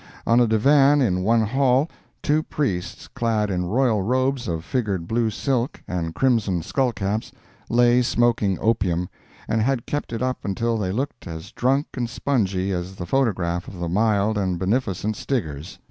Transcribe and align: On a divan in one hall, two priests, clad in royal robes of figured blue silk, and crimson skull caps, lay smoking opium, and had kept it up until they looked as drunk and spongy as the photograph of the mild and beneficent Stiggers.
On 0.25 0.39
a 0.39 0.47
divan 0.47 0.99
in 0.99 1.21
one 1.21 1.41
hall, 1.43 1.87
two 2.23 2.41
priests, 2.41 3.07
clad 3.07 3.51
in 3.51 3.65
royal 3.67 4.01
robes 4.01 4.47
of 4.47 4.65
figured 4.65 5.07
blue 5.07 5.29
silk, 5.29 5.83
and 5.87 6.15
crimson 6.15 6.63
skull 6.63 6.91
caps, 6.91 7.31
lay 7.69 8.01
smoking 8.01 8.57
opium, 8.59 9.09
and 9.47 9.61
had 9.61 9.85
kept 9.85 10.11
it 10.11 10.23
up 10.23 10.39
until 10.43 10.75
they 10.75 10.91
looked 10.91 11.27
as 11.27 11.51
drunk 11.51 11.85
and 11.93 12.09
spongy 12.09 12.71
as 12.71 12.95
the 12.95 13.05
photograph 13.05 13.67
of 13.67 13.77
the 13.77 13.87
mild 13.87 14.39
and 14.39 14.57
beneficent 14.57 15.15
Stiggers. 15.15 15.77